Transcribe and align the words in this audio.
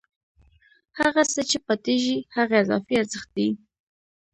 هغه 0.99 1.21
څه 1.31 1.41
چې 1.49 1.57
پاتېږي 1.67 2.17
هغه 2.37 2.55
اضافي 2.63 2.93
ارزښت 3.01 3.29
دی 3.35 3.49